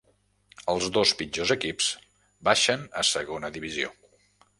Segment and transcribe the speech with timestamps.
[0.71, 1.89] Els dos pitjors equips
[2.49, 3.93] baixen a Segona Divisió.